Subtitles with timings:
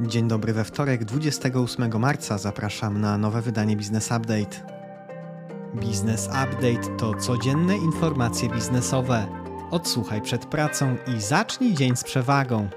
[0.00, 2.38] Dzień dobry we wtorek, 28 marca.
[2.38, 4.76] Zapraszam na nowe wydanie Business Update.
[5.74, 9.26] Business Update to codzienne informacje biznesowe.
[9.70, 12.68] Odsłuchaj przed pracą i zacznij dzień z przewagą.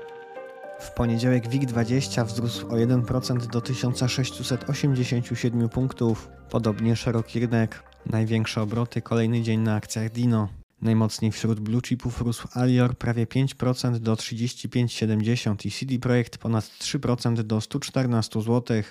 [0.79, 6.29] W poniedziałek WIG20 wzrósł o 1% do 1687 punktów.
[6.49, 7.83] Podobnie szeroki rynek.
[8.05, 10.47] Największe obroty kolejny dzień na akcjach Dino.
[10.81, 17.43] Najmocniej wśród blue chipów rósł Alior prawie 5% do 35,70 i CD Projekt ponad 3%
[17.43, 18.83] do 114 zł.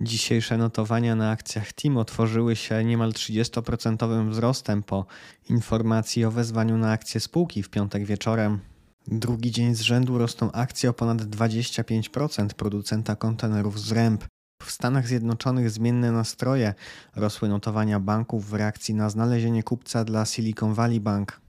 [0.00, 5.06] Dzisiejsze notowania na akcjach Team otworzyły się niemal 30% wzrostem po
[5.48, 8.58] informacji o wezwaniu na akcje spółki w piątek wieczorem.
[9.06, 14.24] Drugi dzień z rzędu rosną akcje o ponad 25% producenta kontenerów z Ręb.
[14.64, 16.74] W Stanach Zjednoczonych zmienne nastroje
[17.16, 21.40] rosły notowania banków w reakcji na znalezienie kupca dla Silicon Valley Bank.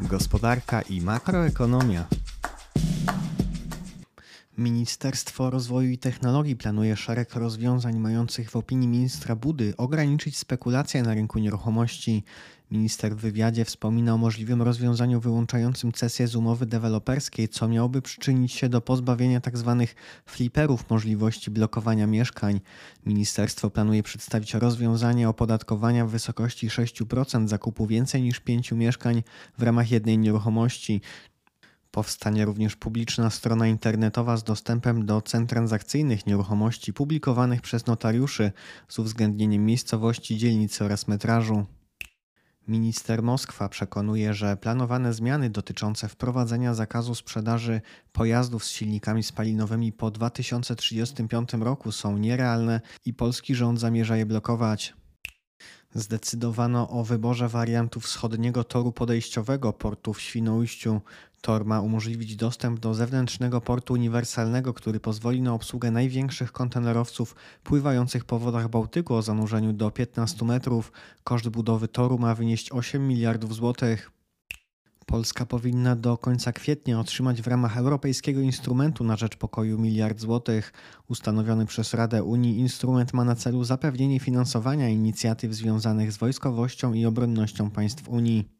[0.00, 2.04] Gospodarka i makroekonomia.
[4.58, 11.14] Ministerstwo Rozwoju i Technologii planuje szereg rozwiązań mających w opinii ministra Budy ograniczyć spekulacje na
[11.14, 12.24] rynku nieruchomości.
[12.70, 18.52] Minister w wywiadzie wspomina o możliwym rozwiązaniu wyłączającym cesję z umowy deweloperskiej, co miałoby przyczynić
[18.52, 19.76] się do pozbawienia tzw.
[19.80, 19.94] Tak
[20.26, 22.60] fliperów możliwości blokowania mieszkań.
[23.06, 29.22] Ministerstwo planuje przedstawić rozwiązanie opodatkowania w wysokości 6% zakupu więcej niż 5 mieszkań
[29.58, 31.00] w ramach jednej nieruchomości.
[31.90, 38.52] Powstanie również publiczna strona internetowa z dostępem do cen transakcyjnych nieruchomości publikowanych przez notariuszy
[38.88, 41.66] z uwzględnieniem miejscowości, dzielnicy oraz metrażu.
[42.68, 47.80] Minister Moskwa przekonuje, że planowane zmiany dotyczące wprowadzenia zakazu sprzedaży
[48.12, 54.97] pojazdów z silnikami spalinowymi po 2035 roku są nierealne i polski rząd zamierza je blokować.
[55.94, 61.00] Zdecydowano o wyborze wariantu wschodniego toru podejściowego portu w Świnoujściu.
[61.40, 68.24] Tor ma umożliwić dostęp do zewnętrznego portu uniwersalnego, który pozwoli na obsługę największych kontenerowców pływających
[68.24, 70.92] po wodach Bałtyku o zanurzeniu do 15 metrów.
[71.24, 74.17] Koszt budowy toru ma wynieść 8 miliardów złotych.
[75.08, 80.72] Polska powinna do końca kwietnia otrzymać w ramach Europejskiego Instrumentu na Rzecz Pokoju miliard złotych.
[81.08, 87.06] Ustanowiony przez Radę Unii instrument ma na celu zapewnienie finansowania inicjatyw związanych z wojskowością i
[87.06, 88.57] obronnością państw Unii.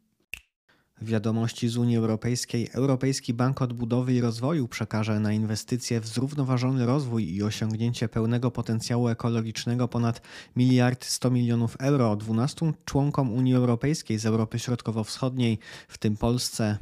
[1.03, 7.34] Wiadomości z Unii Europejskiej Europejski Bank Odbudowy i Rozwoju przekaże na inwestycje w zrównoważony rozwój
[7.34, 10.22] i osiągnięcie pełnego potencjału ekologicznego ponad
[10.56, 16.78] miliard 100 milionów euro 12 członkom Unii Europejskiej z Europy Środkowo-Wschodniej, w tym Polsce.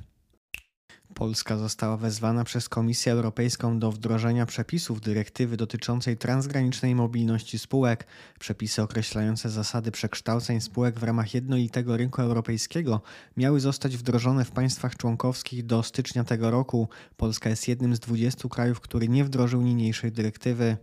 [1.17, 8.07] Polska została wezwana przez Komisję Europejską do wdrożenia przepisów dyrektywy dotyczącej transgranicznej mobilności spółek.
[8.39, 13.01] Przepisy określające zasady przekształceń spółek w ramach jednolitego rynku europejskiego
[13.37, 16.89] miały zostać wdrożone w państwach członkowskich do stycznia tego roku.
[17.17, 20.77] Polska jest jednym z 20 krajów, który nie wdrożył niniejszej dyrektywy.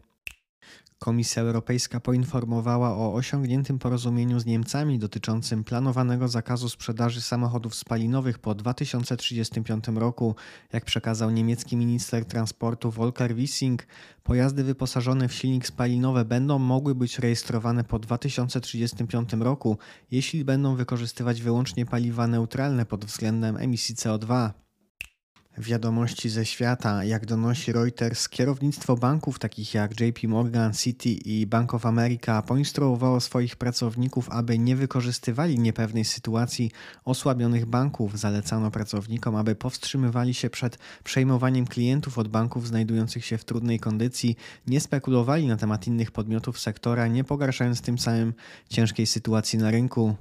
[1.03, 8.55] Komisja Europejska poinformowała o osiągniętym porozumieniu z Niemcami dotyczącym planowanego zakazu sprzedaży samochodów spalinowych po
[8.55, 10.35] 2035 roku.
[10.73, 13.87] Jak przekazał niemiecki minister transportu Volker Wissing,
[14.23, 19.77] pojazdy wyposażone w silnik spalinowy będą mogły być rejestrowane po 2035 roku,
[20.11, 24.62] jeśli będą wykorzystywać wyłącznie paliwa neutralne pod względem emisji CO2.
[25.57, 31.73] Wiadomości ze świata, jak donosi Reuters, kierownictwo banków takich jak JP Morgan, Citi i Bank
[31.73, 36.71] of America poinstruowało swoich pracowników, aby nie wykorzystywali niepewnej sytuacji
[37.05, 38.19] osłabionych banków.
[38.19, 44.35] Zalecano pracownikom, aby powstrzymywali się przed przejmowaniem klientów od banków znajdujących się w trudnej kondycji,
[44.67, 48.33] nie spekulowali na temat innych podmiotów sektora, nie pogarszając tym samym
[48.69, 50.15] ciężkiej sytuacji na rynku.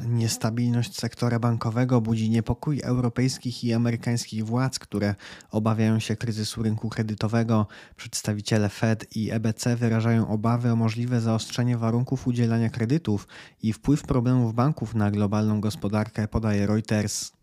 [0.00, 5.14] Niestabilność sektora bankowego budzi niepokój europejskich i amerykańskich władz, które
[5.50, 7.66] obawiają się kryzysu rynku kredytowego.
[7.96, 13.28] Przedstawiciele Fed i EBC wyrażają obawy o możliwe zaostrzenie warunków udzielania kredytów
[13.62, 17.35] i wpływ problemów banków na globalną gospodarkę, podaje Reuters.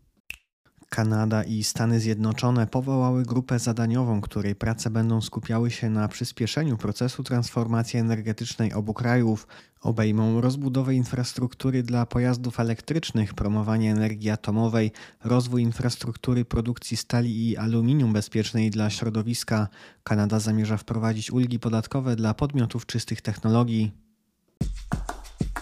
[0.93, 7.23] Kanada i Stany Zjednoczone powołały grupę zadaniową, której prace będą skupiały się na przyspieszeniu procesu
[7.23, 9.47] transformacji energetycznej obu krajów.
[9.81, 14.91] Obejmą rozbudowę infrastruktury dla pojazdów elektrycznych, promowanie energii atomowej,
[15.23, 19.67] rozwój infrastruktury produkcji stali i aluminium bezpiecznej dla środowiska.
[20.03, 23.91] Kanada zamierza wprowadzić ulgi podatkowe dla podmiotów czystych technologii.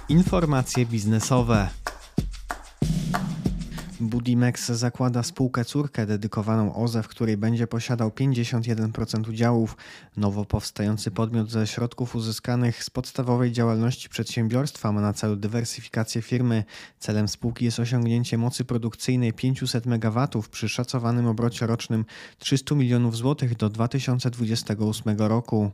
[0.10, 1.81] Informacje biznesowe.
[4.02, 9.78] Budimex zakłada spółkę córkę dedykowaną OZE, w której będzie posiadał 51% udziałów.
[10.18, 16.64] Nowo powstający podmiot ze środków uzyskanych z podstawowej działalności przedsiębiorstwa ma na celu dywersyfikację firmy.
[17.00, 22.06] Celem spółki jest osiągnięcie mocy produkcyjnej 500 MW przy szacowanym obrocie rocznym
[22.38, 25.72] 300 milionów złotych do 2028 roku.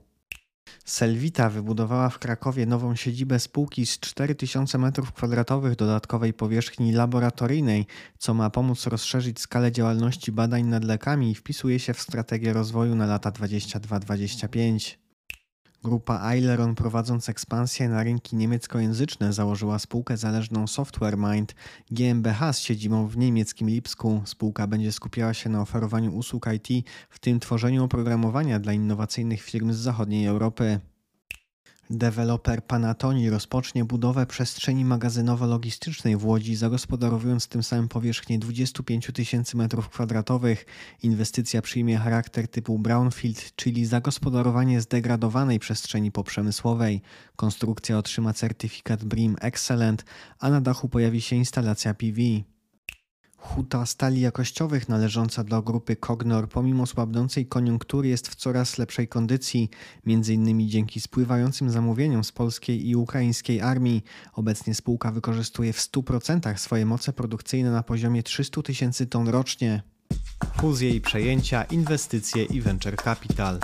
[0.85, 7.85] Selwita wybudowała w Krakowie nową siedzibę spółki z 4000 m2 dodatkowej powierzchni laboratoryjnej,
[8.17, 12.95] co ma pomóc rozszerzyć skalę działalności badań nad lekami i wpisuje się w strategię rozwoju
[12.95, 15.06] na lata 22-25.
[15.88, 21.56] Grupa Aileron prowadząc ekspansję na rynki niemieckojęzyczne założyła spółkę zależną Software Mind
[21.92, 24.22] GmbH z siedzibą w niemieckim Lipsku.
[24.25, 29.74] Spółka będzie skupiała się na oferowaniu usług IT, w tym tworzeniu oprogramowania dla innowacyjnych firm
[29.74, 30.80] z zachodniej Europy.
[31.89, 40.56] Deweloper Panatoni rozpocznie budowę przestrzeni magazynowo-logistycznej w Łodzi, zagospodarowując tym samym powierzchnię 25 tysięcy m2.
[41.04, 47.01] Inwestycja przyjmie charakter typu brownfield, czyli zagospodarowanie zdegradowanej przestrzeni poprzemysłowej.
[47.36, 50.06] Konstrukcja otrzyma certyfikat BREEAM Excellent,
[50.39, 52.22] a na dachu pojawi się instalacja PV.
[53.38, 59.69] Huta stali jakościowych należąca do grupy Cognor pomimo słabnącej koniunktury jest w coraz lepszej kondycji,
[60.07, 60.69] m.in.
[60.69, 64.04] dzięki spływającym zamówieniom z polskiej i ukraińskiej armii.
[64.34, 69.81] Obecnie spółka wykorzystuje w 100% swoje moce produkcyjne na poziomie 300 tysięcy ton rocznie.
[70.57, 73.60] Fuzje i przejęcia, inwestycje i venture capital.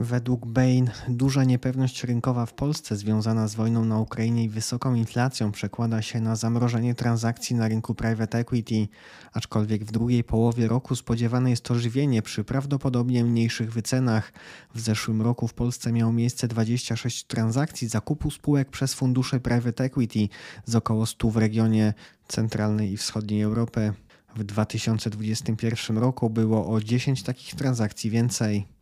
[0.00, 5.52] Według Bain duża niepewność rynkowa w Polsce związana z wojną na Ukrainie i wysoką inflacją
[5.52, 8.88] przekłada się na zamrożenie transakcji na rynku private equity,
[9.32, 14.32] aczkolwiek w drugiej połowie roku spodziewane jest ożywienie przy prawdopodobnie mniejszych wycenach.
[14.74, 20.28] W zeszłym roku w Polsce miało miejsce 26 transakcji zakupu spółek przez fundusze private equity
[20.64, 21.94] z około 100 w regionie
[22.28, 23.92] centralnej i wschodniej Europy.
[24.36, 28.79] W 2021 roku było o 10 takich transakcji więcej.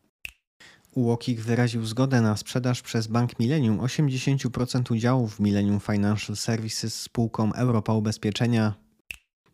[0.98, 7.52] UOKiK wyraził zgodę na sprzedaż przez Bank Millennium 80% udziałów w Millennium Financial Services spółką
[7.52, 8.74] Europa Ubezpieczenia.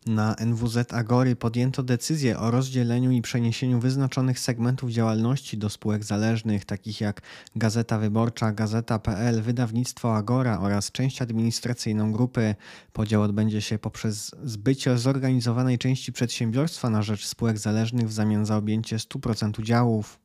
[0.05, 6.65] Na NWZ Agory podjęto decyzję o rozdzieleniu i przeniesieniu wyznaczonych segmentów działalności do spółek zależnych,
[6.65, 7.21] takich jak
[7.55, 12.55] Gazeta Wyborcza, Gazeta.pl, Wydawnictwo Agora oraz część administracyjną grupy.
[12.93, 18.57] Podział odbędzie się poprzez zbycie zorganizowanej części przedsiębiorstwa na rzecz spółek zależnych w zamian za
[18.57, 20.24] objęcie 100% udziałów.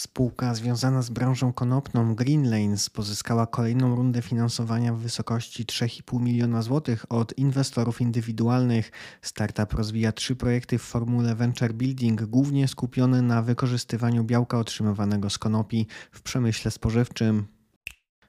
[0.00, 6.62] Spółka związana z branżą konopną Green Lanes pozyskała kolejną rundę finansowania w wysokości 3,5 miliona
[6.62, 8.90] złotych od inwestorów indywidualnych.
[9.22, 15.38] Startup rozwija trzy projekty w formule venture building, głównie skupione na wykorzystywaniu białka otrzymywanego z
[15.38, 17.46] konopi w przemyśle spożywczym.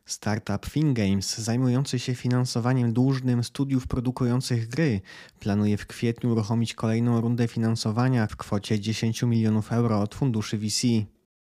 [0.06, 5.02] Startup FinGames, zajmujący się finansowaniem dłużnym studiów produkujących gry,
[5.40, 10.88] planuje w kwietniu uruchomić kolejną rundę finansowania w kwocie 10 milionów euro od funduszy VC.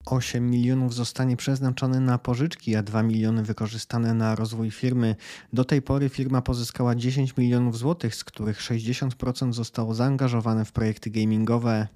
[0.06, 5.16] 8 milionów zostanie przeznaczone na pożyczki, a 2 miliony wykorzystane na rozwój firmy.
[5.54, 11.10] Do tej pory firma pozyskała 10 milionów złotych, z których 60% zostało zaangażowane w projekty
[11.10, 11.88] gamingowe.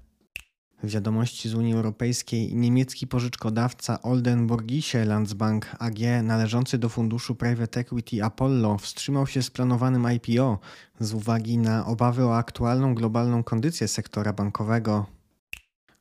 [0.84, 8.78] Wiadomości z Unii Europejskiej niemiecki pożyczkodawca Oldenburgische Landsbank AG należący do funduszu Private Equity Apollo
[8.78, 10.58] wstrzymał się z planowanym IPO
[11.00, 15.19] z uwagi na obawy o aktualną globalną kondycję sektora bankowego.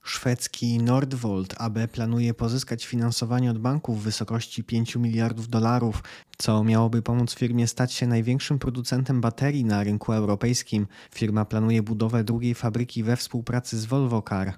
[0.09, 6.03] Szwedzki Nordvolt AB planuje pozyskać finansowanie od banków w wysokości 5 miliardów dolarów,
[6.37, 10.87] co miałoby pomóc firmie stać się największym producentem baterii na rynku europejskim.
[11.15, 14.53] Firma planuje budowę drugiej fabryki we współpracy z Volvo Car.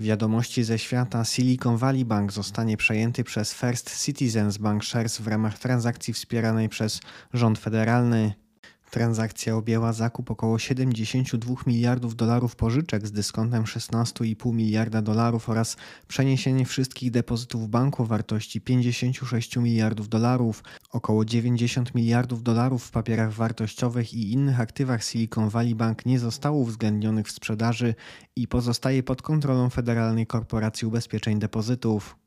[0.00, 5.58] Wiadomości ze świata Silicon Valley Bank zostanie przejęty przez First Citizens Bank Shares w ramach
[5.58, 7.00] transakcji wspieranej przez
[7.32, 8.45] rząd federalny.
[8.90, 15.76] Transakcja objęła zakup około 72 miliardów dolarów pożyczek z dyskontem 16,5 miliarda dolarów oraz
[16.08, 23.32] przeniesienie wszystkich depozytów banku o wartości 56 miliardów dolarów, około 90 miliardów dolarów w papierach
[23.32, 27.94] wartościowych i innych aktywach Silicon Valley Bank nie zostało uwzględnionych w sprzedaży
[28.36, 32.25] i pozostaje pod kontrolą Federalnej Korporacji Ubezpieczeń Depozytów.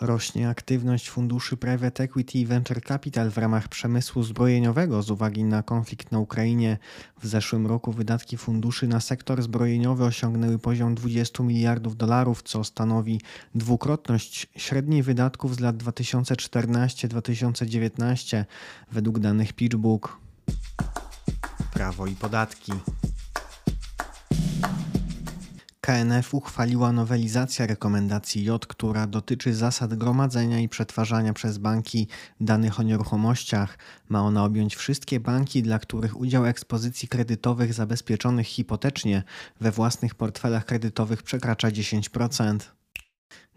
[0.00, 5.62] Rośnie aktywność funduszy private equity i venture capital w ramach przemysłu zbrojeniowego z uwagi na
[5.62, 6.78] konflikt na Ukrainie.
[7.20, 13.20] W zeszłym roku wydatki funduszy na sektor zbrojeniowy osiągnęły poziom 20 miliardów dolarów, co stanowi
[13.54, 18.44] dwukrotność średniej wydatków z lat 2014-2019
[18.92, 20.18] według danych PitchBook.
[21.72, 22.72] Prawo i podatki.
[25.88, 32.08] KNF uchwaliła nowelizację rekomendacji J, która dotyczy zasad gromadzenia i przetwarzania przez banki
[32.40, 33.78] danych o nieruchomościach.
[34.08, 39.22] Ma ona objąć wszystkie banki, dla których udział ekspozycji kredytowych zabezpieczonych hipotecznie
[39.60, 42.77] we własnych portfelach kredytowych przekracza 10%.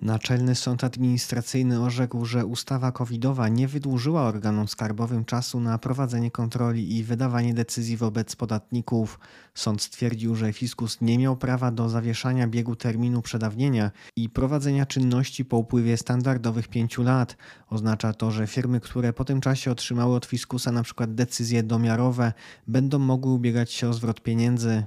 [0.01, 6.98] Naczelny Sąd Administracyjny orzekł, że ustawa covidowa nie wydłużyła organom skarbowym czasu na prowadzenie kontroli
[6.98, 9.20] i wydawanie decyzji wobec podatników.
[9.53, 15.46] Sąd stwierdził, że fiskus nie miał prawa do zawieszania biegu terminu przedawnienia i prowadzenia czynności
[15.46, 17.38] po upływie standardowych pięciu lat.
[17.70, 21.08] Oznacza to, że firmy, które po tym czasie otrzymały od fiskusa np.
[21.08, 22.34] decyzje domiarowe,
[22.67, 24.84] będą mogły ubiegać się o zwrot pieniędzy.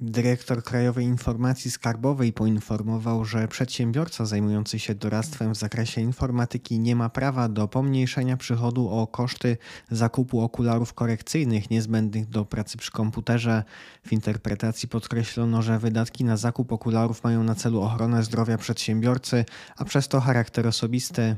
[0.00, 7.08] Dyrektor Krajowej Informacji Skarbowej poinformował, że przedsiębiorca zajmujący się doradztwem w zakresie informatyki nie ma
[7.08, 9.56] prawa do pomniejszenia przychodu o koszty
[9.90, 13.64] zakupu okularów korekcyjnych niezbędnych do pracy przy komputerze.
[14.06, 19.44] W interpretacji podkreślono, że wydatki na zakup okularów mają na celu ochronę zdrowia przedsiębiorcy,
[19.76, 21.36] a przez to charakter osobisty.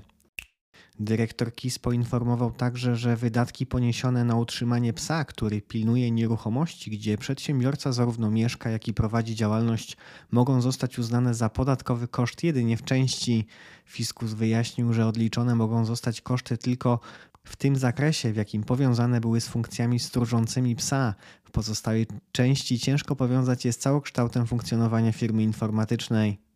[1.01, 7.93] Dyrektor KIS poinformował także, że wydatki poniesione na utrzymanie psa, który pilnuje nieruchomości, gdzie przedsiębiorca
[7.93, 9.97] zarówno mieszka, jak i prowadzi działalność,
[10.31, 13.47] mogą zostać uznane za podatkowy koszt jedynie w części.
[13.87, 17.01] Fiskus wyjaśnił, że odliczone mogą zostać koszty tylko
[17.45, 21.15] w tym zakresie, w jakim powiązane były z funkcjami stróżącymi psa.
[21.45, 26.48] W pozostałej części ciężko powiązać je z całokształtem funkcjonowania firmy informatycznej.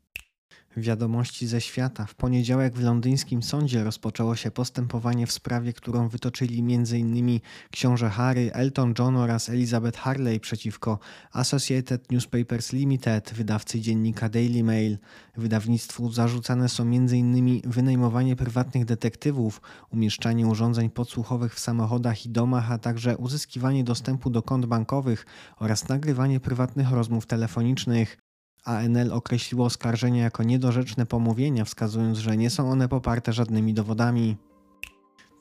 [0.76, 2.06] Wiadomości ze świata.
[2.06, 7.40] W poniedziałek w londyńskim sądzie rozpoczęło się postępowanie w sprawie, którą wytoczyli m.in.
[7.70, 10.98] książę Harry, Elton John oraz Elizabeth Harley przeciwko
[11.32, 14.98] Associated Newspapers Limited, wydawcy dziennika Daily Mail.
[15.36, 17.60] Wydawnictwu zarzucane są m.in.
[17.64, 19.60] wynajmowanie prywatnych detektywów,
[19.90, 25.26] umieszczanie urządzeń podsłuchowych w samochodach i domach, a także uzyskiwanie dostępu do kont bankowych
[25.56, 28.18] oraz nagrywanie prywatnych rozmów telefonicznych.
[28.64, 34.36] ANL określiło oskarżenia jako niedorzeczne pomówienia, wskazując, że nie są one poparte żadnymi dowodami.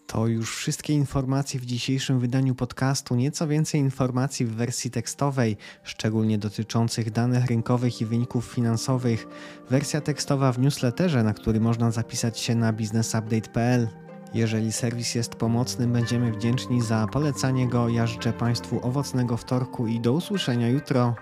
[0.07, 3.15] To już wszystkie informacje w dzisiejszym wydaniu podcastu.
[3.15, 9.27] Nieco więcej informacji w wersji tekstowej, szczególnie dotyczących danych rynkowych i wyników finansowych.
[9.69, 13.87] Wersja tekstowa w newsletterze, na który można zapisać się na businessupdate.pl.
[14.33, 17.89] Jeżeli serwis jest pomocny, będziemy wdzięczni za polecanie go.
[17.89, 21.15] Ja życzę Państwu owocnego wtorku i do usłyszenia jutro.